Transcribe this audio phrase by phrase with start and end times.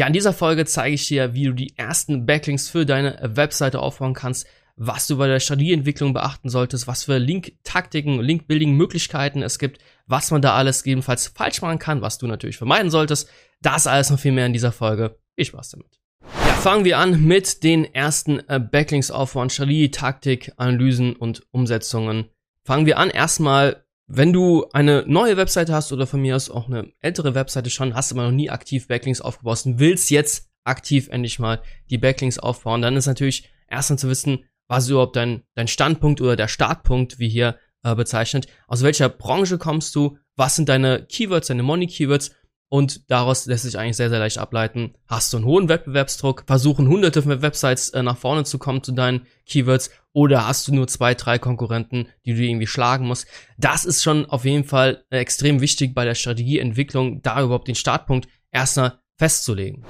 [0.00, 3.80] Ja, in dieser Folge zeige ich dir, wie du die ersten Backlinks für deine Webseite
[3.80, 9.82] aufbauen kannst, was du bei der Strategieentwicklung beachten solltest, was für Link-Taktiken, Link-Building-Möglichkeiten es gibt,
[10.06, 13.28] was man da alles gegebenenfalls falsch machen kann, was du natürlich vermeiden solltest.
[13.60, 15.18] Das alles noch viel mehr in dieser Folge.
[15.36, 16.00] Viel Spaß damit.
[16.46, 22.30] Ja, fangen wir an mit den ersten äh, Backlinks aufbauen, Strategie, Taktik, Analysen und Umsetzungen.
[22.64, 26.66] Fangen wir an erstmal wenn du eine neue Webseite hast oder von mir aus auch
[26.66, 31.08] eine ältere Webseite schon, hast aber noch nie aktiv Backlinks aufgebaut und willst jetzt aktiv
[31.10, 35.44] endlich mal die Backlinks aufbauen, dann ist natürlich erstmal zu wissen, was ist überhaupt dein,
[35.54, 38.48] dein Standpunkt oder der Startpunkt, wie hier äh, bezeichnet.
[38.66, 40.18] Aus welcher Branche kommst du?
[40.34, 42.34] Was sind deine Keywords, deine Money-Keywords?
[42.72, 46.86] Und daraus lässt sich eigentlich sehr, sehr leicht ableiten, hast du einen hohen Wettbewerbsdruck, versuchen
[46.86, 50.86] hunderte von Websites äh, nach vorne zu kommen zu deinen Keywords oder hast du nur
[50.86, 53.26] zwei, drei Konkurrenten, die du irgendwie schlagen musst.
[53.58, 57.74] Das ist schon auf jeden Fall äh, extrem wichtig bei der Strategieentwicklung, da überhaupt den
[57.74, 59.84] Startpunkt erstmal festzulegen.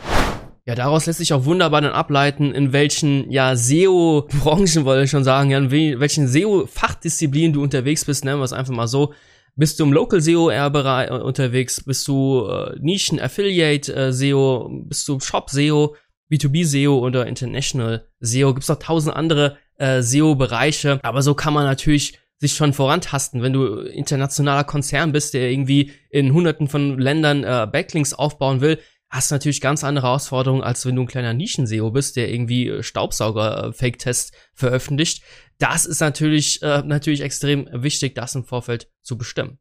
[0.64, 5.24] Ja, daraus lässt sich auch wunderbar dann ableiten, in welchen ja SEO-Branchen, wollte ich schon
[5.24, 9.12] sagen, ja, in welchen SEO-Fachdisziplinen du unterwegs bist, nennen wir es einfach mal so.
[9.56, 11.84] Bist du im Local SEO eher äh, unterwegs?
[11.84, 14.68] Bist du äh, Nischen Affiliate äh, SEO?
[14.84, 15.96] Bist du Shop SEO,
[16.30, 18.54] B2B SEO oder International SEO?
[18.54, 21.00] Gibt's noch tausend andere äh, SEO-Bereiche.
[21.02, 25.92] Aber so kann man natürlich sich schon vorantasten, wenn du internationaler Konzern bist, der irgendwie
[26.08, 28.78] in hunderten von Ländern äh, Backlinks aufbauen will,
[29.10, 32.82] hast du natürlich ganz andere Herausforderungen, als wenn du ein kleiner Nischen-SEO bist, der irgendwie
[32.82, 35.22] Staubsauger-Fake-Tests veröffentlicht.
[35.58, 39.58] Das ist natürlich, äh, natürlich extrem wichtig, das im Vorfeld zu bestimmen.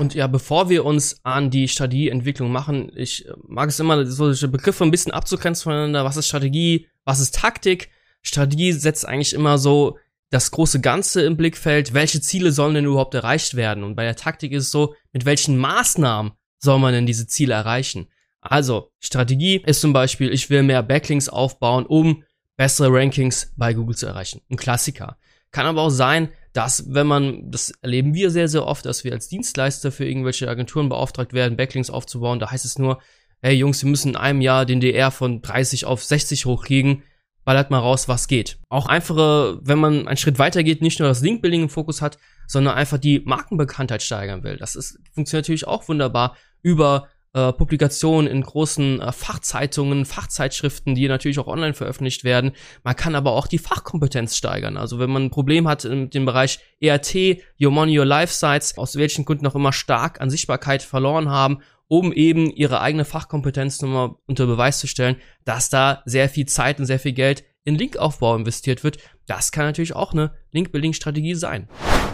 [0.00, 4.84] Und ja, bevor wir uns an die Strategieentwicklung machen, ich mag es immer, solche Begriffe
[4.84, 6.04] ein bisschen abzugrenzen voneinander.
[6.04, 6.88] Was ist Strategie?
[7.04, 7.90] Was ist Taktik?
[8.22, 9.98] Strategie setzt eigentlich immer so
[10.30, 11.94] das große Ganze im Blickfeld.
[11.94, 13.84] Welche Ziele sollen denn überhaupt erreicht werden?
[13.84, 17.54] Und bei der Taktik ist es so, mit welchen Maßnahmen soll man denn diese Ziele
[17.54, 18.08] erreichen?
[18.50, 22.22] Also, Strategie ist zum Beispiel, ich will mehr Backlinks aufbauen, um
[22.56, 24.40] bessere Rankings bei Google zu erreichen.
[24.50, 25.18] Ein Klassiker.
[25.52, 29.12] Kann aber auch sein, dass wenn man, das erleben wir sehr, sehr oft, dass wir
[29.12, 32.38] als Dienstleister für irgendwelche Agenturen beauftragt werden, Backlinks aufzubauen.
[32.38, 33.00] Da heißt es nur,
[33.42, 37.02] hey Jungs, wir müssen in einem Jahr den DR von 30 auf 60 hochkriegen.
[37.44, 38.58] Ballert mal raus, was geht.
[38.68, 42.18] Auch einfache, wenn man einen Schritt weiter geht, nicht nur das Linkbuilding im Fokus hat,
[42.48, 44.56] sondern einfach die Markenbekanntheit steigern will.
[44.56, 51.06] Das ist, funktioniert natürlich auch wunderbar über äh, Publikationen in großen äh, Fachzeitungen, Fachzeitschriften, die
[51.06, 52.52] natürlich auch online veröffentlicht werden.
[52.82, 54.78] Man kann aber auch die Fachkompetenz steigern.
[54.78, 57.14] Also wenn man ein Problem hat in dem Bereich ERT,
[57.60, 61.58] Your Money, Your Life Sites, aus welchen Gründen auch immer stark an Sichtbarkeit verloren haben
[61.88, 66.80] um eben ihre eigene Fachkompetenz nochmal unter Beweis zu stellen, dass da sehr viel Zeit
[66.80, 68.98] und sehr viel Geld in Linkaufbau investiert wird.
[69.26, 71.68] Das kann natürlich auch eine Link-Building-Strategie sein.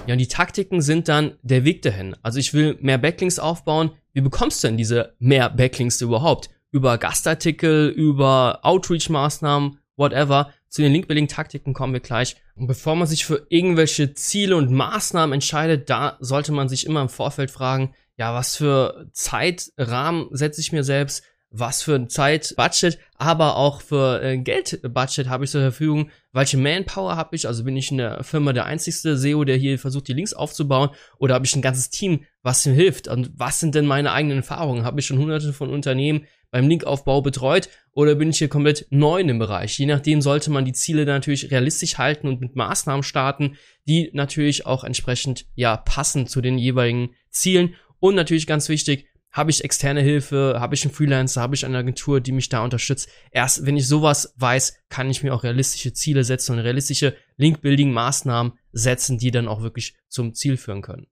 [0.07, 2.17] Ja, und die Taktiken sind dann der Weg dahin.
[2.23, 6.51] Also ich will mehr Backlinks aufbauen, wie bekommst du denn diese mehr Backlinks überhaupt?
[6.71, 10.53] Über Gastartikel, über Outreach-Maßnahmen, whatever.
[10.69, 12.37] Zu den Link-Building-Taktiken kommen wir gleich.
[12.55, 17.03] Und bevor man sich für irgendwelche Ziele und Maßnahmen entscheidet, da sollte man sich immer
[17.03, 22.99] im Vorfeld fragen, ja, was für Zeitrahmen setze ich mir selbst, was für ein Zeitbudget,
[23.17, 27.77] aber auch für äh, Geldbudget habe ich zur Verfügung, welche Manpower habe ich, also bin
[27.77, 31.45] ich in der Firma der einzigste SEO, der hier versucht, die Links aufzubauen, oder habe
[31.45, 33.07] ich ein ganzes Team, was mir hilft?
[33.07, 34.85] Und was sind denn meine eigenen Erfahrungen?
[34.85, 39.21] Habe ich schon hunderte von Unternehmen beim Linkaufbau betreut oder bin ich hier komplett neu
[39.21, 39.79] in dem Bereich?
[39.79, 44.67] Je nachdem sollte man die Ziele natürlich realistisch halten und mit Maßnahmen starten, die natürlich
[44.67, 47.75] auch entsprechend ja passen zu den jeweiligen Zielen.
[48.01, 51.79] Und natürlich ganz wichtig, habe ich externe Hilfe, habe ich einen Freelancer, habe ich eine
[51.79, 53.09] Agentur, die mich da unterstützt.
[53.31, 58.53] Erst wenn ich sowas weiß, kann ich mir auch realistische Ziele setzen und realistische Link-Building-Maßnahmen
[58.73, 61.07] setzen, die dann auch wirklich zum Ziel führen können.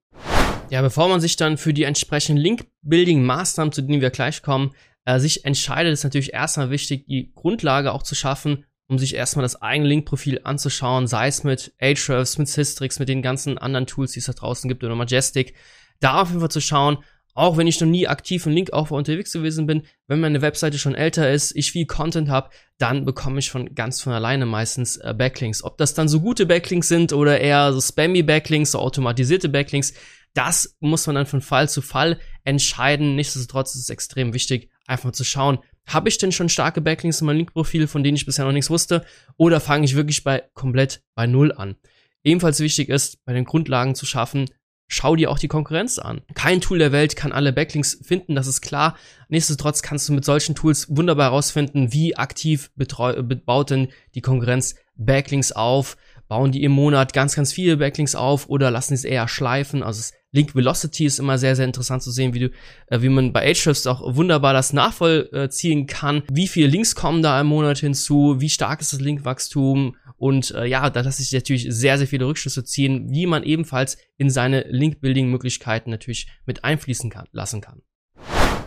[0.69, 4.71] Ja, bevor man sich dann für die entsprechenden Link-Building-Maßnahmen, zu denen wir gleich kommen,
[5.05, 9.43] äh, sich entscheidet, ist natürlich erstmal wichtig, die Grundlage auch zu schaffen, um sich erstmal
[9.43, 14.11] das eigene Link-Profil anzuschauen, sei es mit Ahrefs, mit Systrix, mit den ganzen anderen Tools,
[14.11, 15.55] die es da draußen gibt oder Majestic.
[15.99, 16.99] Da auf jeden Fall zu schauen,
[17.33, 20.95] auch wenn ich noch nie aktiv im Linkaufbau unterwegs gewesen bin, wenn meine Webseite schon
[20.95, 25.13] älter ist, ich viel Content habe, dann bekomme ich von ganz von alleine meistens äh,
[25.17, 25.63] Backlinks.
[25.63, 29.93] Ob das dann so gute Backlinks sind oder eher so spammy Backlinks, so automatisierte Backlinks,
[30.33, 33.15] das muss man dann von Fall zu Fall entscheiden.
[33.15, 37.27] Nichtsdestotrotz ist es extrem wichtig, einfach zu schauen, habe ich denn schon starke Backlinks in
[37.27, 39.05] meinem Linkprofil, von denen ich bisher noch nichts wusste,
[39.37, 41.75] oder fange ich wirklich bei komplett bei Null an?
[42.23, 44.45] Ebenfalls wichtig ist, bei den Grundlagen zu schaffen,
[44.91, 46.21] schau dir auch die Konkurrenz an.
[46.33, 48.95] Kein Tool der Welt kann alle Backlinks finden, das ist klar.
[49.29, 55.53] Nichtsdestotrotz kannst du mit solchen Tools wunderbar herausfinden, wie aktiv bebaut denn die Konkurrenz Backlinks
[55.53, 55.97] auf.
[56.27, 59.81] bauen die im Monat ganz, ganz viele Backlinks auf oder lassen es eher schleifen.
[59.81, 62.51] Also Link Velocity ist immer sehr, sehr interessant zu sehen, wie du,
[62.87, 66.23] äh, wie man bei Ahrefs auch wunderbar das nachvollziehen kann.
[66.31, 68.37] Wie viele Links kommen da im Monat hinzu?
[68.39, 69.95] Wie stark ist das Linkwachstum?
[70.21, 73.97] Und äh, ja, da lasse ich natürlich sehr, sehr viele Rückschlüsse ziehen, wie man ebenfalls
[74.17, 77.81] in seine Link-Building-Möglichkeiten natürlich mit einfließen kann, lassen kann.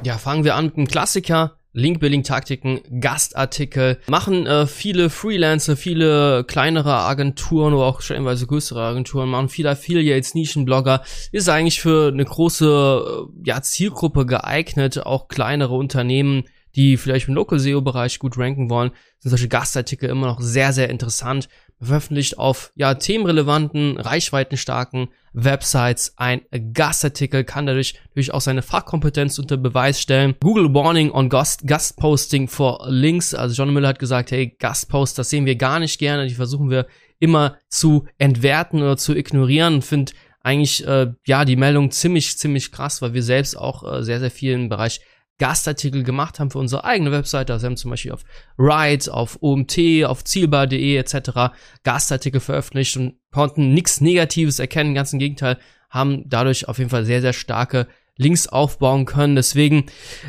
[0.03, 1.61] Ja, fangen wir an mit einem Klassiker.
[1.73, 9.49] Link-Building-Taktiken, Gastartikel, machen äh, viele Freelancer, viele kleinere Agenturen oder auch stellenweise größere Agenturen, machen
[9.49, 11.03] viele Affiliates, Nischenblogger,
[11.33, 16.45] ist eigentlich für eine große äh, ja, Zielgruppe geeignet, auch kleinere Unternehmen,
[16.77, 20.91] die vielleicht im Local SEO-Bereich gut ranken wollen, sind solche Gastartikel immer noch sehr, sehr
[20.91, 21.49] interessant
[21.81, 26.43] veröffentlicht auf ja themenrelevanten, reichweitenstarken Websites ein
[26.73, 30.35] Gastartikel, kann dadurch durchaus seine Fachkompetenz unter Beweis stellen.
[30.41, 33.35] Google Warning on Gast, Gastposting for Links.
[33.35, 36.27] Also John Miller hat gesagt, hey, Gastpost, das sehen wir gar nicht gerne.
[36.27, 36.87] Die versuchen wir
[37.19, 40.13] immer zu entwerten oder zu ignorieren finde
[40.45, 44.31] eigentlich äh, ja die Meldung ziemlich, ziemlich krass, weil wir selbst auch äh, sehr, sehr
[44.31, 45.01] viel im Bereich
[45.39, 47.53] Gastartikel gemacht haben für unsere eigene Webseite.
[47.53, 48.25] Also wir haben zum Beispiel auf
[48.59, 51.55] Ride, auf OMT, auf zielbar.de etc.
[51.83, 54.95] Gastartikel veröffentlicht und konnten nichts Negatives erkennen.
[54.95, 55.59] Ganz im Gegenteil,
[55.91, 57.87] haben dadurch auf jeden Fall sehr, sehr starke
[58.17, 59.37] Links aufbauen können.
[59.37, 59.87] Deswegen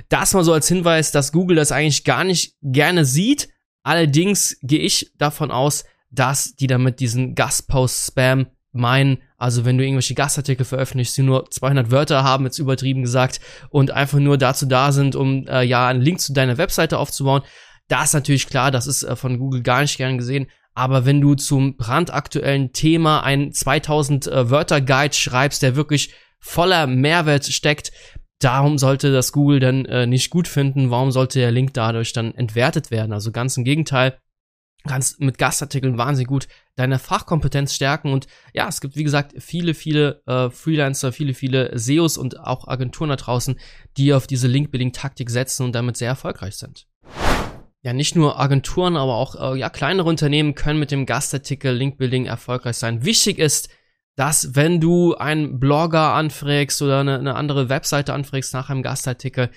[0.09, 3.49] das mal so als Hinweis, dass Google das eigentlich gar nicht gerne sieht.
[3.83, 10.15] Allerdings gehe ich davon aus, dass die damit diesen Gastpost-Spam meinen, also wenn du irgendwelche
[10.15, 13.39] Gastartikel veröffentlichst, die nur 200 Wörter haben, jetzt übertrieben gesagt,
[13.69, 17.41] und einfach nur dazu da sind, um äh, ja einen Link zu deiner Webseite aufzubauen,
[17.87, 20.47] da ist natürlich klar, das ist äh, von Google gar nicht gern gesehen.
[20.73, 26.85] Aber wenn du zum brandaktuellen Thema einen 2000 äh, Wörter Guide schreibst, der wirklich voller
[26.85, 27.91] Mehrwert steckt,
[28.39, 30.91] darum sollte das Google dann äh, nicht gut finden.
[30.91, 33.13] Warum sollte der Link dadurch dann entwertet werden?
[33.13, 34.17] Also ganz im Gegenteil
[34.87, 39.73] kannst mit Gastartikeln wahnsinnig gut deine Fachkompetenz stärken und ja, es gibt wie gesagt viele,
[39.73, 43.59] viele äh, Freelancer, viele, viele SEOs und auch Agenturen da draußen,
[43.97, 46.87] die auf diese Link-Building-Taktik setzen und damit sehr erfolgreich sind.
[47.81, 52.25] Ja, nicht nur Agenturen, aber auch äh, ja, kleinere Unternehmen können mit dem Gastartikel Link-Building
[52.25, 53.05] erfolgreich sein.
[53.05, 53.69] Wichtig ist,
[54.15, 59.51] dass wenn du einen Blogger anfragst oder eine, eine andere Webseite anfragst nach einem Gastartikel,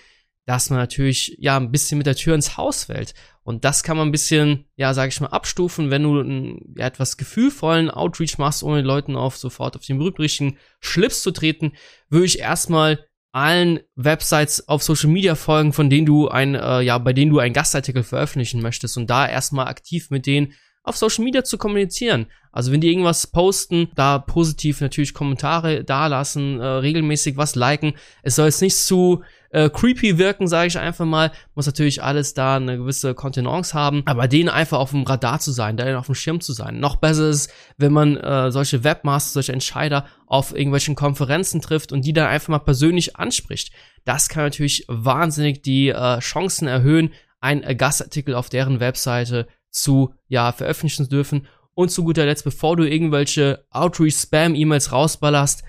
[0.46, 3.14] dass man natürlich ja ein bisschen mit der Tür ins Haus fällt.
[3.48, 6.84] Und das kann man ein bisschen, ja, sage ich mal, abstufen, wenn du einen ja,
[6.84, 11.72] etwas gefühlvollen Outreach machst, ohne den Leuten auf sofort auf den berühmt Schlips zu treten,
[12.10, 16.98] würde ich erstmal allen Websites auf Social Media folgen, von denen du ein, äh, ja,
[16.98, 20.52] bei denen du einen Gastartikel veröffentlichen möchtest und da erstmal aktiv mit denen
[20.82, 22.26] auf Social Media zu kommunizieren.
[22.52, 27.94] Also wenn die irgendwas posten, da positiv natürlich Kommentare dalassen, äh, regelmäßig was liken.
[28.22, 31.32] Es soll jetzt nicht zu äh, creepy wirken, sage ich einfach mal.
[31.54, 35.52] Muss natürlich alles da eine gewisse Kontenance haben, aber denen einfach auf dem Radar zu
[35.52, 36.80] sein, denen auf dem Schirm zu sein.
[36.80, 42.04] Noch besser ist, wenn man äh, solche Webmaster, solche Entscheider auf irgendwelchen Konferenzen trifft und
[42.04, 43.72] die dann einfach mal persönlich anspricht.
[44.04, 50.14] Das kann natürlich wahnsinnig die äh, Chancen erhöhen, einen äh, Gastartikel auf deren Webseite zu
[50.28, 51.46] ja veröffentlichen dürfen.
[51.74, 55.62] Und zu guter Letzt, bevor du irgendwelche Outreach-Spam-E-Mails rausballerst,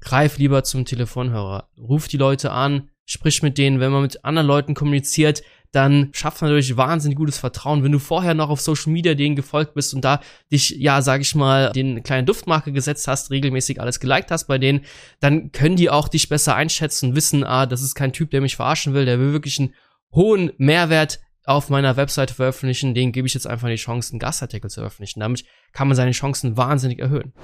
[0.00, 1.70] greif lieber zum Telefonhörer.
[1.78, 3.80] Ruf die Leute an, sprich mit denen.
[3.80, 5.42] Wenn man mit anderen Leuten kommuniziert,
[5.74, 7.82] dann schafft man natürlich wahnsinnig gutes Vertrauen.
[7.82, 10.20] Wenn du vorher noch auf Social Media denen gefolgt bist und da
[10.52, 14.58] dich, ja, sag ich mal, den kleine Duftmarke gesetzt hast, regelmäßig alles geliked hast bei
[14.58, 14.84] denen,
[15.18, 18.54] dann können die auch dich besser einschätzen, wissen, ah, das ist kein Typ, der mich
[18.56, 19.74] verarschen will, der will wirklich einen
[20.12, 24.70] hohen Mehrwert auf meiner Webseite veröffentlichen, den gebe ich jetzt einfach die Chance, einen Gastartikel
[24.70, 25.20] zu veröffentlichen.
[25.20, 27.34] Damit kann man seine Chancen wahnsinnig erhöhen.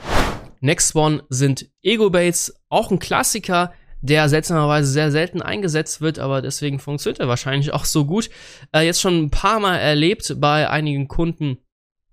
[0.61, 6.79] Next one sind Ego-Baits, auch ein Klassiker, der seltsamerweise sehr selten eingesetzt wird, aber deswegen
[6.79, 8.31] funktioniert er wahrscheinlich auch so gut.
[8.73, 11.59] Äh, jetzt schon ein paar Mal erlebt bei einigen Kunden,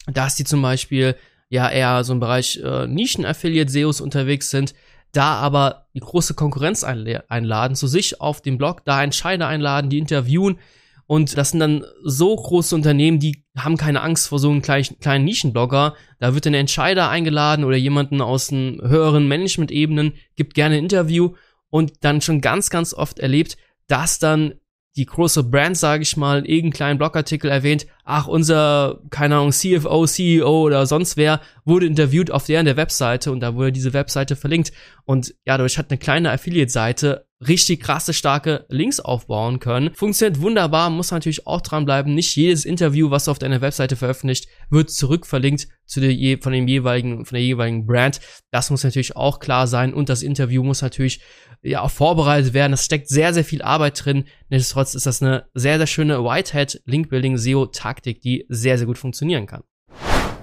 [0.07, 1.15] dass die zum Beispiel
[1.49, 4.73] ja eher so im Bereich äh, Nischen-Affiliate-SEOs unterwegs sind,
[5.13, 9.99] da aber die große Konkurrenz einladen, zu sich auf dem Blog, da Entscheider einladen, die
[9.99, 10.59] interviewen,
[11.07, 14.99] und das sind dann so große Unternehmen, die haben keine Angst vor so einem kleinen,
[14.99, 15.95] kleinen Nischenblogger.
[16.19, 21.33] Da wird ein Entscheider eingeladen oder jemanden aus den höheren Management-Ebenen, gibt gerne ein Interview
[21.69, 23.57] und dann schon ganz, ganz oft erlebt,
[23.87, 24.55] dass dann
[24.97, 30.07] die große Brand, sage ich mal, irgendeinen kleinen Blogartikel erwähnt, ach, unser, keine Ahnung, CFO,
[30.07, 34.35] CEO oder sonst wer wurde interviewt auf deren der Webseite und da wurde diese Webseite
[34.35, 34.71] verlinkt.
[35.05, 39.93] Und ja, dadurch hat eine kleine Affiliate-Seite richtig krasse, starke Links aufbauen können.
[39.93, 42.15] Funktioniert wunderbar, muss natürlich auch dranbleiben.
[42.15, 47.25] Nicht jedes Interview, was auf deiner Webseite veröffentlicht, wird zurückverlinkt zu der von dem jeweiligen,
[47.25, 48.19] von der jeweiligen Brand.
[48.51, 51.21] Das muss natürlich auch klar sein und das Interview muss natürlich
[51.61, 52.71] ja vorbereitet werden.
[52.71, 54.25] Das steckt sehr, sehr viel Arbeit drin.
[54.49, 58.87] Nichtsdestotrotz ist das eine sehr, sehr schöne Whitehead Link Building SEO Taktik, die sehr, sehr
[58.87, 59.63] gut funktionieren kann.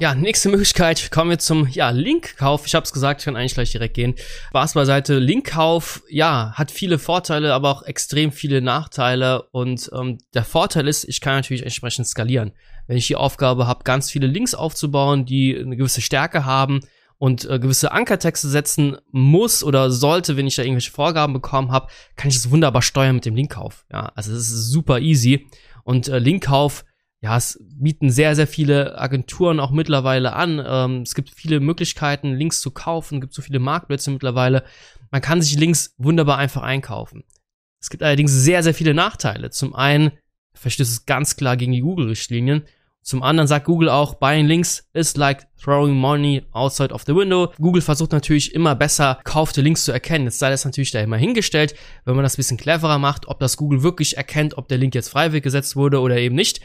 [0.01, 2.67] Ja, nächste Möglichkeit, kommen wir zum ja, Linkkauf.
[2.67, 4.17] Ich habe es gesagt, ich kann eigentlich gleich direkt gehen.
[4.49, 9.45] Spaß beiseite, Linkkauf, ja, hat viele Vorteile, aber auch extrem viele Nachteile.
[9.53, 12.53] Und ähm, der Vorteil ist, ich kann natürlich entsprechend skalieren.
[12.89, 16.81] Wenn ich die Aufgabe habe, ganz viele Links aufzubauen, die eine gewisse Stärke haben
[17.19, 21.89] und äh, gewisse Ankertexte setzen muss oder sollte, wenn ich da irgendwelche Vorgaben bekommen habe,
[22.17, 23.87] kann ich das wunderbar steuern mit dem Linkkauf.
[23.93, 25.49] Ja, also das ist super easy.
[25.85, 26.85] Und äh, Linkkauf
[27.25, 30.63] ja, es bieten sehr, sehr viele Agenturen auch mittlerweile an.
[30.63, 34.63] Ähm, es gibt viele Möglichkeiten, Links zu kaufen, es gibt so viele Marktplätze mittlerweile.
[35.11, 37.25] Man kann sich Links wunderbar einfach einkaufen.
[37.81, 39.49] Es gibt allerdings sehr, sehr viele Nachteile.
[39.49, 40.13] Zum einen
[40.53, 42.65] verstößt es ganz klar gegen die Google-Richtlinien.
[43.05, 47.53] Zum anderen sagt Google auch, buying links is like throwing money outside of the window.
[47.61, 50.25] Google versucht natürlich immer besser kaufte Links zu erkennen.
[50.25, 53.57] Jetzt sei das natürlich da immer hingestellt, wenn man das bisschen cleverer macht, ob das
[53.57, 56.61] Google wirklich erkennt, ob der Link jetzt freiwillig gesetzt wurde oder eben nicht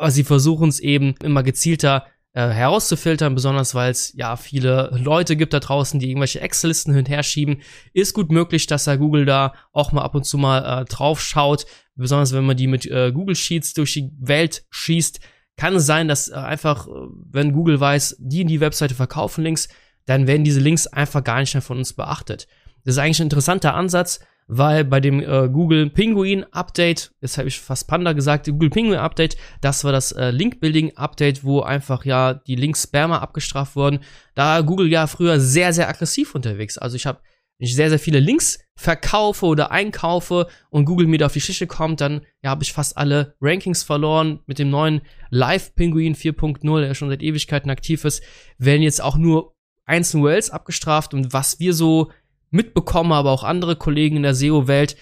[0.00, 5.36] aber sie versuchen es eben immer gezielter äh, herauszufiltern, besonders weil es ja viele Leute
[5.36, 7.60] gibt da draußen, die irgendwelche Excel-Listen hin und her schieben.
[7.92, 11.20] Ist gut möglich, dass da Google da auch mal ab und zu mal äh, drauf
[11.20, 11.66] schaut,
[11.96, 15.20] besonders wenn man die mit äh, Google Sheets durch die Welt schießt.
[15.60, 16.90] Kann es sein, dass äh, einfach, äh,
[17.30, 19.68] wenn Google weiß, die in die Webseite verkaufen Links,
[20.06, 22.48] dann werden diese Links einfach gar nicht mehr von uns beachtet.
[22.82, 27.48] Das ist eigentlich ein interessanter Ansatz, weil bei dem äh, Google Penguin Update, jetzt habe
[27.48, 31.60] ich fast Panda gesagt, Google Penguin Update, das war das äh, Link Building Update, wo
[31.60, 33.98] einfach ja die Links Spammer abgestraft wurden.
[34.34, 36.78] Da Google ja früher sehr, sehr aggressiv unterwegs.
[36.78, 37.20] Also ich habe
[37.60, 41.66] ich sehr, sehr viele Links verkaufe oder einkaufe und Google mir da auf die Schichte
[41.66, 44.40] kommt, dann ja, habe ich fast alle Rankings verloren.
[44.46, 48.22] Mit dem neuen Live Penguin 4.0, der schon seit Ewigkeiten aktiv ist,
[48.56, 52.10] werden jetzt auch nur einzelne URLs abgestraft und was wir so
[52.50, 54.96] mitbekomme, aber auch andere Kollegen in der SEO-Welt,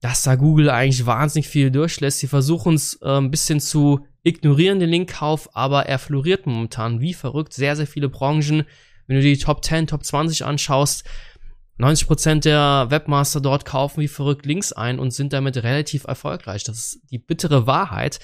[0.00, 2.20] dass da Google eigentlich wahnsinnig viel durchlässt.
[2.20, 7.14] Sie versuchen es äh, ein bisschen zu ignorieren, den Linkkauf, aber er floriert momentan wie
[7.14, 7.54] verrückt.
[7.54, 8.64] Sehr, sehr viele Branchen.
[9.08, 11.04] Wenn du die Top 10, Top 20 anschaust,
[11.78, 16.64] 90% der Webmaster dort kaufen wie verrückt Links ein und sind damit relativ erfolgreich.
[16.64, 18.18] Das ist die bittere Wahrheit.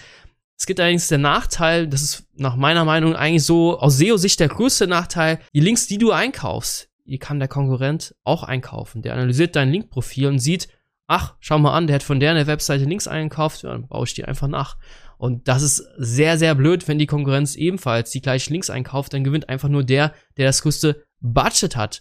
[0.57, 4.49] Es gibt allerdings der Nachteil, das ist nach meiner Meinung eigentlich so aus SEO-Sicht der
[4.49, 9.03] größte Nachteil, die Links, die du einkaufst, die kann der Konkurrent auch einkaufen.
[9.03, 10.69] Der analysiert dein Linkprofil und sieht,
[11.07, 14.05] ach, schau mal an, der hat von der eine Webseite Links eingekauft, ja, dann baue
[14.05, 14.77] ich die einfach nach.
[15.19, 19.25] Und das ist sehr, sehr blöd, wenn die Konkurrenz ebenfalls die gleichen Links einkauft, dann
[19.25, 22.01] gewinnt einfach nur der, der das größte Budget hat.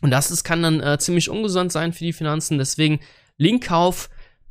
[0.00, 2.58] Und das ist, kann dann äh, ziemlich ungesund sein für die Finanzen.
[2.58, 3.00] Deswegen
[3.36, 4.10] Linkkauf,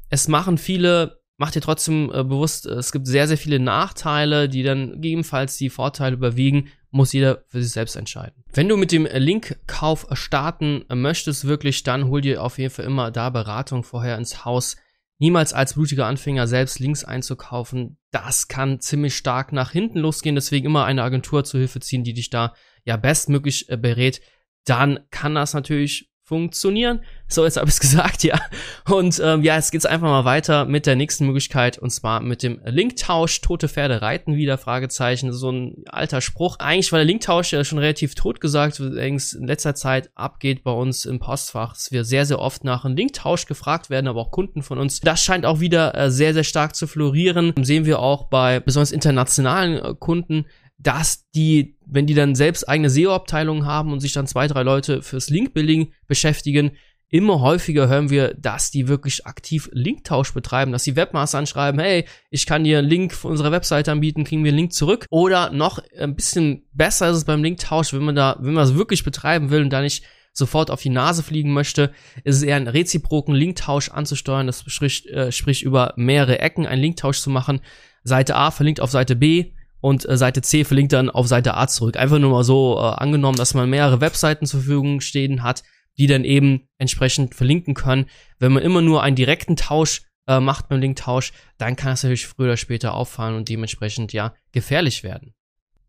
[0.09, 4.63] es machen viele, macht ihr trotzdem äh, bewusst, es gibt sehr, sehr viele Nachteile, die
[4.63, 8.43] dann gegebenenfalls die Vorteile überwiegen muss jeder für sich selbst entscheiden.
[8.51, 13.11] Wenn du mit dem Linkkauf starten möchtest, wirklich, dann hol dir auf jeden Fall immer
[13.11, 14.75] da Beratung vorher ins Haus.
[15.19, 20.35] Niemals als blutiger Anfänger selbst Links einzukaufen, das kann ziemlich stark nach hinten losgehen.
[20.35, 24.21] Deswegen immer eine Agentur zu Hilfe ziehen, die dich da ja bestmöglich äh, berät.
[24.65, 27.01] Dann kann das natürlich funktionieren.
[27.27, 28.39] So, jetzt habe ich es gesagt, ja.
[28.87, 32.43] Und ähm, ja, jetzt geht's einfach mal weiter mit der nächsten Möglichkeit und zwar mit
[32.43, 33.41] dem Linktausch.
[33.41, 35.33] Tote Pferde reiten wieder, Fragezeichen.
[35.33, 36.57] So ein alter Spruch.
[36.59, 40.71] Eigentlich war der Linktausch ja schon relativ tot gesagt, allerdings in letzter Zeit abgeht bei
[40.71, 44.31] uns im Postfach, dass wir sehr, sehr oft nach einem Linktausch gefragt werden, aber auch
[44.31, 44.99] Kunden von uns.
[44.99, 47.53] Das scheint auch wieder äh, sehr, sehr stark zu florieren.
[47.59, 50.45] Sehen wir auch bei besonders internationalen äh, Kunden,
[50.79, 55.01] dass die, wenn die dann selbst eigene SEO-Abteilungen haben und sich dann zwei, drei Leute
[55.01, 56.71] fürs Link-Building beschäftigen,
[57.09, 62.05] immer häufiger hören wir, dass die wirklich aktiv Linktausch betreiben, dass die Webmaster anschreiben, hey,
[62.29, 65.05] ich kann dir einen Link für unsere Webseite anbieten, kriegen wir einen Link zurück.
[65.09, 68.75] Oder noch ein bisschen besser ist es beim Linktausch, wenn man da, wenn man es
[68.75, 71.91] wirklich betreiben will und da nicht sofort auf die Nase fliegen möchte,
[72.24, 74.48] ist es eher einen reziproken Linktausch anzusteuern.
[74.48, 77.59] Das spricht, äh, sprich über mehrere Ecken einen Linktausch zu machen.
[78.03, 81.67] Seite A verlinkt auf Seite B, und äh, Seite C verlinkt dann auf Seite A
[81.67, 81.98] zurück.
[81.98, 85.63] Einfach nur mal so äh, angenommen, dass man mehrere Webseiten zur Verfügung stehen hat,
[85.98, 88.05] die dann eben entsprechend verlinken können.
[88.39, 92.27] Wenn man immer nur einen direkten Tausch äh, macht beim Linktausch, dann kann es natürlich
[92.27, 95.33] früher oder später auffallen und dementsprechend ja gefährlich werden.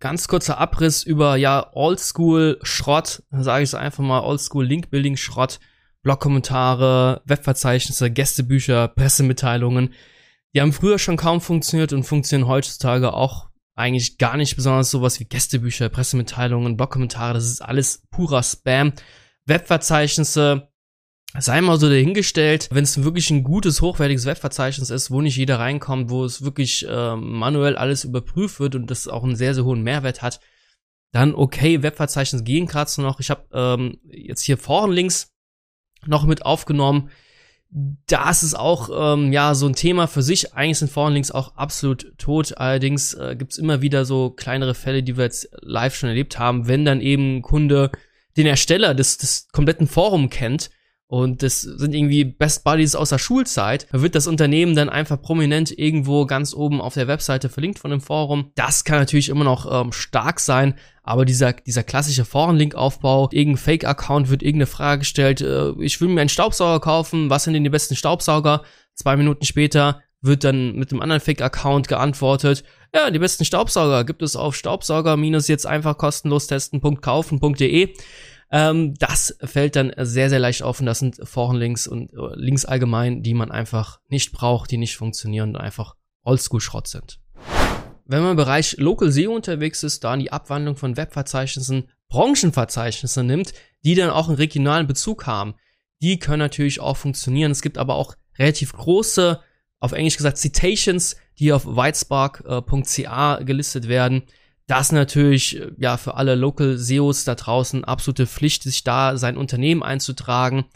[0.00, 5.16] Ganz kurzer Abriss über ja Oldschool Schrott, sage ich es einfach mal, Oldschool Link Building
[5.16, 5.61] Schrott,
[6.02, 9.92] Blogkommentare, Webverzeichnisse, Gästebücher, Pressemitteilungen.
[10.54, 13.50] Die haben früher schon kaum funktioniert und funktionieren heutzutage auch
[13.80, 18.92] eigentlich gar nicht besonders sowas wie Gästebücher, Pressemitteilungen, Blogkommentare, das ist alles purer Spam.
[19.46, 20.68] Webverzeichnisse,
[21.38, 25.58] sei mal so dahingestellt, wenn es wirklich ein gutes, hochwertiges Webverzeichnis ist, wo nicht jeder
[25.58, 29.64] reinkommt, wo es wirklich äh, manuell alles überprüft wird und das auch einen sehr, sehr
[29.64, 30.40] hohen Mehrwert hat,
[31.12, 33.20] dann okay, Webverzeichnis gehen gerade noch.
[33.20, 35.32] Ich habe ähm, jetzt hier Forenlinks
[36.06, 37.10] noch mit aufgenommen.
[37.70, 40.54] Das ist auch ähm, ja so ein Thema für sich.
[40.54, 42.56] Eigentlich sind Forenlinks auch absolut tot.
[42.58, 46.66] Allerdings äh, gibt's immer wieder so kleinere Fälle, die wir jetzt live schon erlebt haben,
[46.66, 47.92] wenn dann eben ein Kunde
[48.36, 50.70] den Ersteller des, des kompletten Forum kennt
[51.10, 53.88] und das sind irgendwie Best Buddies aus der Schulzeit.
[53.90, 57.90] Da wird das Unternehmen dann einfach prominent irgendwo ganz oben auf der Webseite verlinkt von
[57.90, 58.52] dem Forum.
[58.54, 64.30] Das kann natürlich immer noch ähm, stark sein, aber dieser, dieser klassische Forenlink-Aufbau, irgendein Fake-Account
[64.30, 67.70] wird irgendeine Frage gestellt, äh, ich will mir einen Staubsauger kaufen, was sind denn die
[67.70, 68.62] besten Staubsauger?
[68.94, 72.62] Zwei Minuten später wird dann mit einem anderen Fake-Account geantwortet,
[72.94, 77.94] ja, die besten Staubsauger gibt es auf Staubsauger minus jetzt einfach kostenlos testen.kaufen.de.
[78.50, 82.64] Ähm, das fällt dann sehr, sehr leicht auf und das sind Forenlinks und äh, Links
[82.64, 87.21] allgemein, die man einfach nicht braucht, die nicht funktionieren und einfach Oldschool-Schrott sind.
[88.04, 93.52] Wenn man im Bereich Local SEO unterwegs ist, da die Abwandlung von Webverzeichnissen, Branchenverzeichnisse nimmt,
[93.85, 95.54] die dann auch einen regionalen Bezug haben,
[96.02, 97.52] die können natürlich auch funktionieren.
[97.52, 99.40] Es gibt aber auch relativ große,
[99.78, 104.25] auf Englisch gesagt, Citations, die auf whitespark.ca gelistet werden
[104.70, 109.36] das natürlich äh, ja für alle Local SEOs da draußen absolute Pflicht, sich da sein
[109.36, 110.66] Unternehmen einzutragen.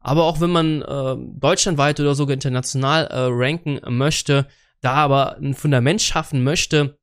[0.00, 4.48] Aber auch wenn man äh, deutschlandweit oder sogar international äh, ranken möchte,
[4.80, 6.98] da aber ein Fundament schaffen möchte,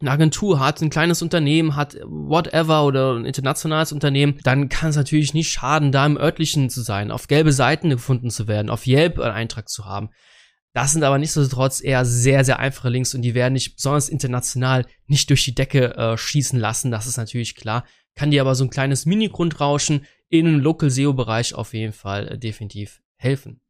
[0.00, 4.96] eine Agentur hat, ein kleines Unternehmen hat, whatever oder ein internationales Unternehmen, dann kann es
[4.96, 8.86] natürlich nicht schaden, da im örtlichen zu sein, auf gelbe Seiten gefunden zu werden, auf
[8.86, 10.10] Yelp einen Eintrag zu haben.
[10.76, 14.84] Das sind aber nichtsdestotrotz eher sehr, sehr einfache Links und die werden nicht besonders international
[15.06, 17.86] nicht durch die Decke äh, schießen lassen, das ist natürlich klar.
[18.14, 22.38] Kann dir aber so ein kleines Mini-Grundrauschen in einem Local SEO-Bereich auf jeden Fall äh,
[22.38, 23.62] definitiv helfen.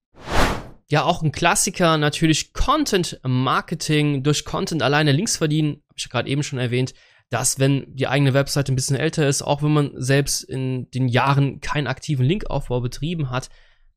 [0.88, 4.24] Ja, auch ein Klassiker natürlich Content Marketing.
[4.24, 6.92] Durch Content alleine Links verdienen, habe ich gerade eben schon erwähnt,
[7.30, 11.06] dass wenn die eigene Webseite ein bisschen älter ist, auch wenn man selbst in den
[11.06, 13.48] Jahren keinen aktiven Linkaufbau betrieben hat,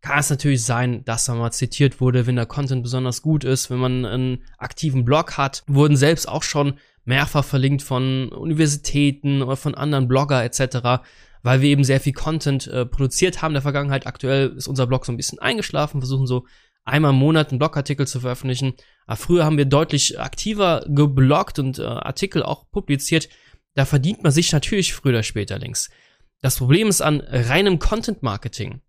[0.02, 3.70] kann es natürlich sein, dass da mal zitiert wurde, wenn der Content besonders gut ist,
[3.70, 9.58] wenn man einen aktiven Blog hat, wurden selbst auch schon mehrfach verlinkt von Universitäten oder
[9.58, 11.04] von anderen Blogger etc.,
[11.42, 14.08] weil wir eben sehr viel Content äh, produziert haben in der Vergangenheit.
[14.08, 16.46] Aktuell ist unser Blog so ein bisschen eingeschlafen, versuchen so
[16.84, 18.74] einmal im Monat einen Blogartikel zu veröffentlichen.
[19.06, 23.30] Aber früher haben wir deutlich aktiver gebloggt und äh, Artikel auch publiziert.
[23.76, 25.90] Da verdient man sich natürlich früher oder später links.
[26.42, 28.82] Das Problem ist an reinem Content Marketing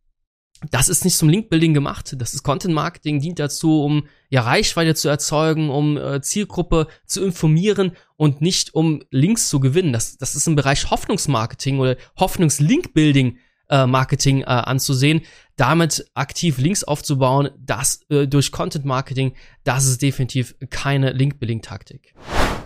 [0.70, 2.14] das ist nicht zum Link-Building gemacht.
[2.18, 7.92] Das ist Content-Marketing, dient dazu, um ja Reichweite zu erzeugen, um äh, Zielgruppe zu informieren
[8.16, 9.92] und nicht um Links zu gewinnen.
[9.92, 13.38] Das, das ist im Bereich Hoffnungsmarketing oder Hoffnungs-Link-Building
[13.70, 15.22] äh, Marketing äh, anzusehen.
[15.56, 19.32] Damit aktiv Links aufzubauen, das äh, durch Content Marketing,
[19.64, 22.14] das ist definitiv keine Link-Building-Taktik.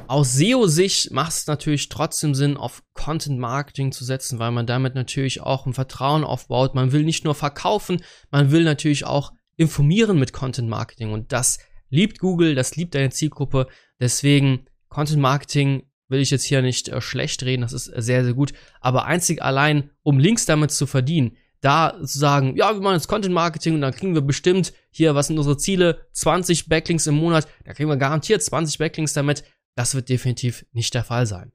[0.07, 4.95] Aus SEO-Sicht macht es natürlich trotzdem Sinn, auf Content Marketing zu setzen, weil man damit
[4.95, 6.75] natürlich auch ein Vertrauen aufbaut.
[6.75, 11.59] Man will nicht nur verkaufen, man will natürlich auch informieren mit Content Marketing und das
[11.89, 13.67] liebt Google, das liebt deine Zielgruppe.
[13.99, 18.35] Deswegen Content Marketing will ich jetzt hier nicht äh, schlecht reden, das ist sehr, sehr
[18.35, 18.53] gut.
[18.81, 23.09] Aber einzig allein, um Links damit zu verdienen, da zu sagen, ja, wir machen jetzt
[23.09, 27.15] Content Marketing und dann kriegen wir bestimmt hier, was sind unsere Ziele, 20 Backlinks im
[27.15, 29.45] Monat, da kriegen wir garantiert 20 Backlinks damit.
[29.77, 31.53] Das wird definitiv nicht der Fall sein.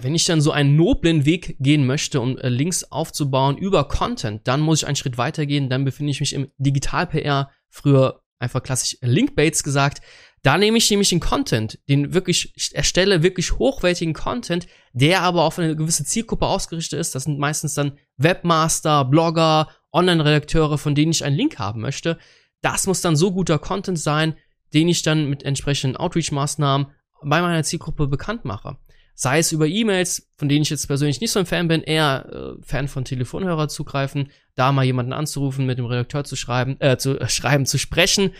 [0.00, 4.48] Wenn ich dann so einen noblen Weg gehen möchte, um äh, Links aufzubauen über Content,
[4.48, 8.96] dann muss ich einen Schritt weitergehen, dann befinde ich mich im Digital-PR, früher einfach klassisch
[9.02, 10.00] Linkbaits gesagt.
[10.42, 15.42] Da nehme ich nämlich den Content, den wirklich, ich erstelle wirklich hochwertigen Content, der aber
[15.44, 17.14] auf eine gewisse Zielgruppe ausgerichtet ist.
[17.14, 22.18] Das sind meistens dann Webmaster, Blogger, Online-Redakteure, von denen ich einen Link haben möchte.
[22.60, 24.34] Das muss dann so guter Content sein,
[24.74, 26.88] den ich dann mit entsprechenden Outreach-Maßnahmen
[27.24, 28.76] bei meiner Zielgruppe bekannt mache.
[29.14, 32.56] Sei es über E-Mails, von denen ich jetzt persönlich nicht so ein Fan bin, eher
[32.58, 36.96] äh, Fan von Telefonhörer zugreifen, da mal jemanden anzurufen, mit dem Redakteur zu schreiben, äh,
[36.96, 38.32] zu äh, schreiben, zu sprechen.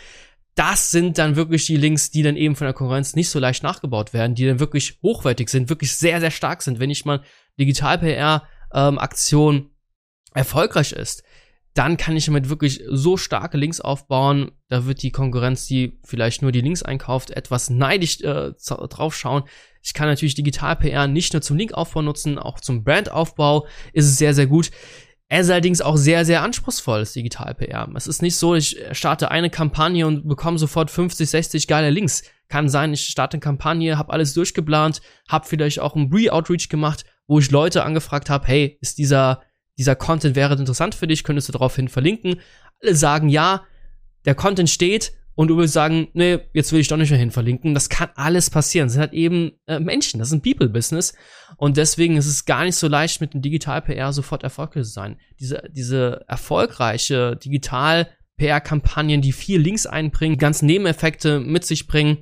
[0.55, 3.63] Das sind dann wirklich die Links, die dann eben von der Konkurrenz nicht so leicht
[3.63, 6.79] nachgebaut werden, die dann wirklich hochwertig sind, wirklich sehr, sehr stark sind.
[6.79, 7.21] Wenn ich mal
[7.59, 9.69] Digital-PR-Aktion ähm,
[10.33, 11.23] erfolgreich ist,
[11.73, 14.51] dann kann ich damit wirklich so starke Links aufbauen.
[14.69, 19.43] Da wird die Konkurrenz, die vielleicht nur die Links einkauft, etwas neidisch äh, drauf schauen.
[19.81, 24.33] Ich kann natürlich Digital-PR nicht nur zum Linkaufbau nutzen, auch zum Brandaufbau ist es sehr,
[24.33, 24.69] sehr gut.
[25.29, 27.89] Es ist allerdings auch sehr, sehr anspruchsvoll, das Digital-PR.
[27.95, 32.23] Es ist nicht so, ich starte eine Kampagne und bekomme sofort 50, 60 geile Links.
[32.49, 37.03] Kann sein, ich starte eine Kampagne, habe alles durchgeplant, habe vielleicht auch einen Re-Outreach gemacht,
[37.25, 39.41] wo ich Leute angefragt habe, hey, ist dieser
[39.77, 42.39] dieser Content wäre interessant für dich, könntest du daraufhin verlinken.
[42.81, 43.63] Alle sagen ja,
[44.25, 47.31] der Content steht und du willst sagen, nee, jetzt will ich doch nicht mehr hin
[47.31, 47.73] verlinken.
[47.73, 48.87] Das kann alles passieren.
[48.87, 51.13] Das sind halt eben äh, Menschen, das ist ein People-Business.
[51.57, 55.17] Und deswegen ist es gar nicht so leicht, mit dem Digital-PR sofort erfolgreich zu sein.
[55.39, 58.07] Diese, diese erfolgreiche Digital-
[58.37, 62.19] PR-Kampagnen, die viel Links einbringen, ganzen Nebeneffekte mit sich bringen,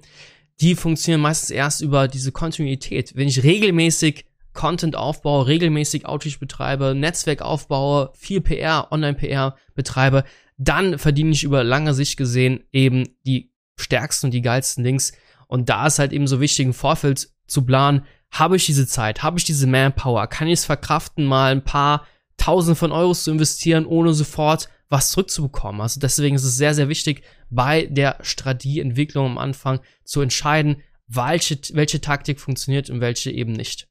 [0.59, 3.15] die funktionieren meistens erst über diese Kontinuität.
[3.15, 10.23] Wenn ich regelmäßig Content aufbaue, regelmäßig Outreach betreibe, Netzwerk aufbaue, viel PR, Online-PR betreibe,
[10.57, 15.13] dann verdiene ich über lange Sicht gesehen eben die stärksten und die geilsten Links.
[15.47, 19.23] Und da ist halt eben so wichtig, im Vorfeld zu planen, habe ich diese Zeit,
[19.23, 22.05] habe ich diese Manpower, kann ich es verkraften, mal ein paar
[22.37, 25.79] Tausend von Euros zu investieren, ohne sofort was zurückzubekommen.
[25.79, 31.59] Also deswegen ist es sehr, sehr wichtig, bei der Strategieentwicklung am Anfang zu entscheiden, welche,
[31.73, 33.90] welche Taktik funktioniert und welche eben nicht.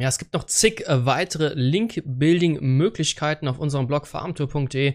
[0.00, 4.94] Ja, es gibt noch zig äh, weitere Link-Building-Möglichkeiten auf unserem Blog farmtour.de.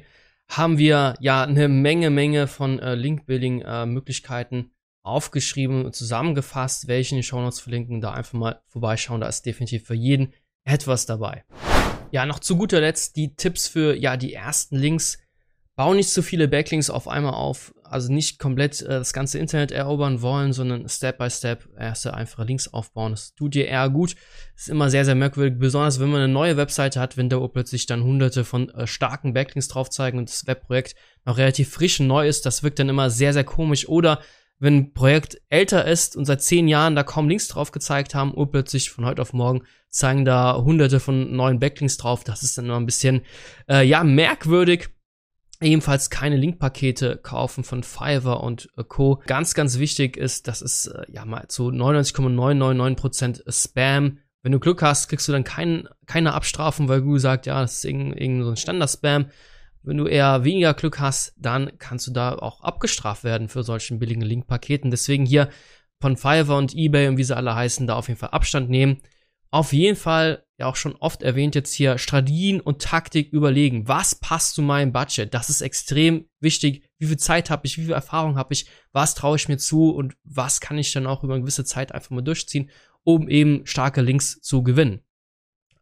[0.49, 4.69] Haben wir ja eine Menge, Menge von äh, Link-Building-Möglichkeiten äh,
[5.03, 8.01] aufgeschrieben und zusammengefasst, welche in die Show Notes verlinken.
[8.01, 9.21] Da einfach mal vorbeischauen.
[9.21, 11.43] Da ist definitiv für jeden etwas dabei.
[12.09, 15.19] Ja, noch zu guter Letzt die Tipps für ja die ersten Links.
[15.75, 19.71] Bau nicht zu viele Backlinks auf einmal auf, also nicht komplett äh, das ganze Internet
[19.71, 23.11] erobern wollen, sondern Step by Step erste einfache Links aufbauen.
[23.11, 24.15] Das tut dir eher gut.
[24.55, 27.87] Ist immer sehr, sehr merkwürdig, besonders wenn man eine neue Webseite hat, wenn da plötzlich
[27.87, 32.07] dann hunderte von äh, starken Backlinks drauf zeigen und das Webprojekt noch relativ frisch und
[32.07, 32.45] neu ist.
[32.45, 33.89] Das wirkt dann immer sehr, sehr komisch.
[33.89, 34.21] Oder
[34.59, 38.33] wenn ein Projekt älter ist und seit zehn Jahren da kaum Links drauf gezeigt haben,
[38.33, 42.23] urplötzlich von heute auf morgen zeigen da hunderte von neuen Backlinks drauf.
[42.23, 43.23] Das ist dann nur ein bisschen,
[43.69, 44.94] äh, ja, merkwürdig.
[45.61, 49.21] Ebenfalls keine Linkpakete kaufen von Fiverr und äh, Co.
[49.25, 54.19] Ganz, ganz wichtig ist, das ist äh, ja mal zu 99,999% Spam.
[54.41, 57.77] Wenn du Glück hast, kriegst du dann kein, keine Abstrafung, weil Google sagt, ja, das
[57.77, 59.25] ist irgendein, irgendein so ein Standard-Spam.
[59.81, 63.99] Wenn du eher weniger Glück hast, dann kannst du da auch abgestraft werden für solchen
[63.99, 64.91] billigen Link-Paketen.
[64.91, 65.49] Deswegen hier
[66.01, 69.01] von Fiverr und eBay und wie sie alle heißen, da auf jeden Fall Abstand nehmen.
[69.51, 73.87] Auf jeden Fall, ja auch schon oft erwähnt jetzt hier, Strategien und Taktik überlegen.
[73.87, 75.33] Was passt zu meinem Budget?
[75.33, 76.89] Das ist extrem wichtig.
[76.97, 77.77] Wie viel Zeit habe ich?
[77.77, 78.67] Wie viel Erfahrung habe ich?
[78.93, 79.89] Was traue ich mir zu?
[79.91, 82.69] Und was kann ich dann auch über eine gewisse Zeit einfach mal durchziehen,
[83.03, 85.01] um eben starke Links zu gewinnen?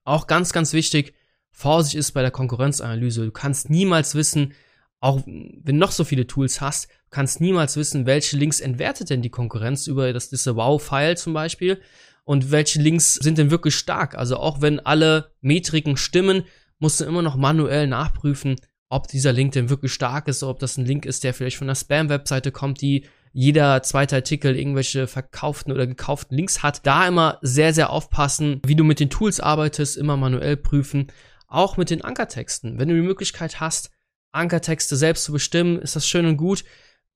[0.05, 1.13] Auch ganz, ganz wichtig,
[1.51, 3.25] Vorsicht ist bei der Konkurrenzanalyse.
[3.25, 4.53] Du kannst niemals wissen,
[4.99, 9.21] auch wenn noch so viele Tools hast, du kannst niemals wissen, welche Links entwertet denn
[9.21, 11.79] die Konkurrenz über das Disavow-File zum Beispiel
[12.25, 14.15] und welche Links sind denn wirklich stark.
[14.15, 16.43] Also auch wenn alle Metriken stimmen,
[16.79, 18.55] musst du immer noch manuell nachprüfen,
[18.89, 21.67] ob dieser Link denn wirklich stark ist, ob das ein Link ist, der vielleicht von
[21.67, 26.85] einer Spam-Webseite kommt, die jeder zweite Artikel irgendwelche verkauften oder gekauften Links hat.
[26.85, 31.07] Da immer sehr, sehr aufpassen, wie du mit den Tools arbeitest, immer manuell prüfen
[31.53, 32.79] auch mit den Ankertexten.
[32.79, 33.91] Wenn du die Möglichkeit hast,
[34.31, 36.63] Ankertexte selbst zu bestimmen, ist das schön und gut.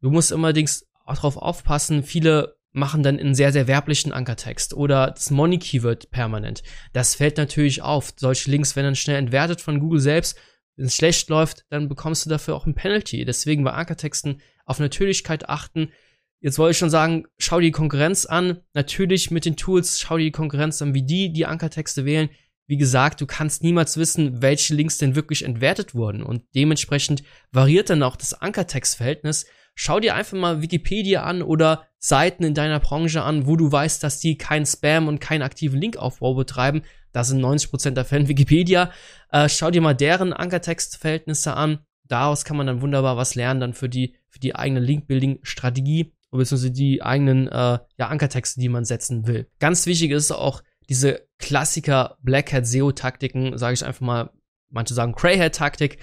[0.02, 5.12] Du musst allerdings auch darauf aufpassen, viele machen dann einen sehr, sehr werblichen Ankertext oder
[5.12, 6.64] das Money-Keyword permanent.
[6.94, 8.14] Das fällt natürlich auf.
[8.16, 10.38] Solche Links werden dann schnell entwertet von Google selbst.
[10.76, 13.26] Wenn es schlecht läuft, dann bekommst du dafür auch ein Penalty.
[13.26, 15.92] Deswegen bei Ankertexten auf Natürlichkeit achten.
[16.40, 18.62] Jetzt wollte ich schon sagen, schau die Konkurrenz an.
[18.74, 22.30] Natürlich mit den Tools, schau dir die Konkurrenz an, wie die die Ankertexte wählen
[22.68, 27.90] wie gesagt, du kannst niemals wissen, welche Links denn wirklich entwertet wurden und dementsprechend variiert
[27.90, 29.46] dann auch das Ankertextverhältnis.
[29.74, 34.04] Schau dir einfach mal Wikipedia an oder Seiten in deiner Branche an, wo du weißt,
[34.04, 36.84] dass die keinen Spam und keinen aktiven Linkaufbau betreiben.
[37.12, 38.92] Da sind 90% der Fälle Wikipedia.
[39.32, 41.80] Äh, schau dir mal deren Ankertextverhältnisse an.
[42.08, 46.72] Daraus kann man dann wunderbar was lernen, dann für die, für die eigene Link-Building-Strategie, beziehungsweise
[46.72, 49.50] die eigenen äh, ja, Ankertexte, die man setzen will.
[49.60, 54.30] Ganz wichtig ist auch, diese Klassiker Black Hat SEO Taktiken, sage ich einfach mal,
[54.70, 55.98] manche sagen Grey Hat Taktik,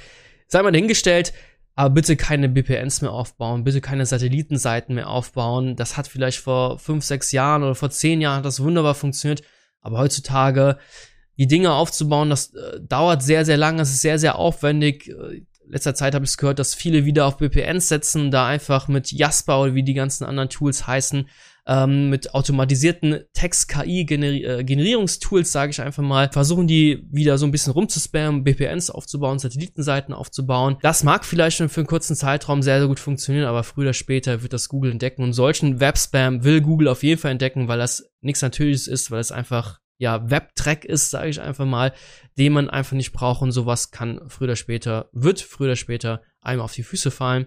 [0.46, 1.33] sei mal dahingestellt,
[1.74, 5.74] aber bitte keine BPNs mehr aufbauen, bitte keine Satellitenseiten mehr aufbauen.
[5.76, 9.42] Das hat vielleicht vor fünf, sechs Jahren oder vor zehn Jahren das wunderbar funktioniert,
[9.80, 10.78] aber heutzutage
[11.37, 15.08] die Dinge aufzubauen, das äh, dauert sehr, sehr lange, es ist sehr, sehr aufwendig.
[15.08, 18.87] Äh, letzter Zeit habe ich es gehört, dass viele wieder auf BPNs setzen, da einfach
[18.87, 21.28] mit Jasper oder wie die ganzen anderen Tools heißen,
[21.66, 27.72] ähm, mit automatisierten Text-KI-Generierungstools, äh, sage ich einfach mal, versuchen die wieder so ein bisschen
[27.72, 30.77] rumzuspammen, BPNs aufzubauen, Satellitenseiten aufzubauen.
[30.83, 33.94] Das mag vielleicht schon für einen kurzen Zeitraum sehr, sehr gut funktionieren, aber früher oder
[33.94, 37.79] später wird das Google entdecken und solchen Webspam will Google auf jeden Fall entdecken, weil
[37.79, 41.92] das nichts Natürliches ist, weil es einfach ja, Webtrack ist, sage ich einfach mal,
[42.37, 46.22] den man einfach nicht braucht und sowas kann früher oder später, wird früher oder später
[46.40, 47.46] einem auf die Füße fallen.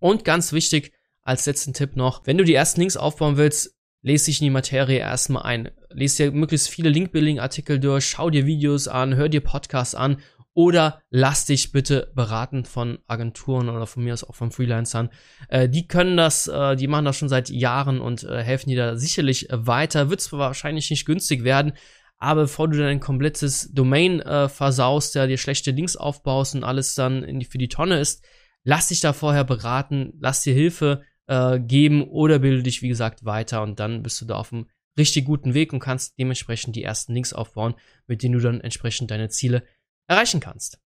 [0.00, 0.92] Und ganz wichtig,
[1.28, 4.50] als letzten Tipp noch, wenn du die ersten Links aufbauen willst, lese dich in die
[4.50, 5.70] Materie erstmal ein.
[5.90, 10.22] Lese dir möglichst viele Link-Building-Artikel durch, schau dir Videos an, hör dir Podcasts an
[10.54, 15.10] oder lass dich bitte beraten von Agenturen oder von mir aus auch von Freelancern.
[15.48, 18.78] Äh, die können das, äh, die machen das schon seit Jahren und äh, helfen dir
[18.78, 20.08] da sicherlich weiter.
[20.08, 21.74] Wird zwar wahrscheinlich nicht günstig werden,
[22.16, 26.94] aber bevor du dein komplettes Domain äh, versaust, ja, dir schlechte Links aufbaust und alles
[26.94, 28.24] dann die, für die Tonne ist,
[28.64, 33.24] lass dich da vorher beraten, lass dir Hilfe äh, geben oder bilde dich, wie gesagt,
[33.24, 34.66] weiter und dann bist du da auf einem
[34.98, 37.74] richtig guten Weg und kannst dementsprechend die ersten Links aufbauen,
[38.06, 39.62] mit denen du dann entsprechend deine Ziele
[40.08, 40.80] erreichen kannst.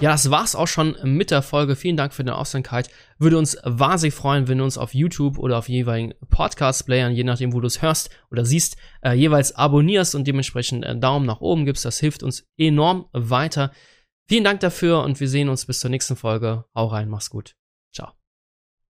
[0.00, 1.76] Ja, das war's auch schon mit der Folge.
[1.76, 2.90] Vielen Dank für deine Aufmerksamkeit.
[3.18, 7.52] Würde uns wahnsinnig freuen, wenn du uns auf YouTube oder auf jeweiligen Podcast-Playern, je nachdem,
[7.52, 11.66] wo du es hörst oder siehst, äh, jeweils abonnierst und dementsprechend einen Daumen nach oben
[11.66, 11.84] gibst.
[11.84, 13.70] Das hilft uns enorm weiter.
[14.28, 16.64] Vielen Dank dafür und wir sehen uns bis zur nächsten Folge.
[16.74, 17.54] Hau rein, mach's gut.